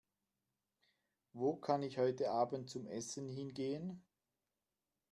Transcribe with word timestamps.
Wo 1.33 1.55
kann 1.57 1.83
ich 1.83 1.99
heute 1.99 2.31
Abend 2.31 2.71
zum 2.71 2.87
Essen 2.87 3.29
hingehen? 3.29 4.03